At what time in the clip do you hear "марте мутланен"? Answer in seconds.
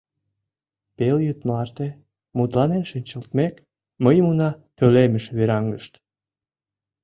1.49-2.83